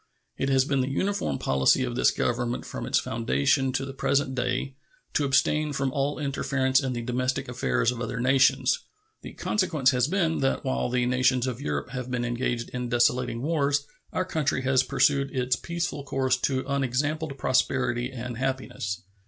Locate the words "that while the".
10.39-11.05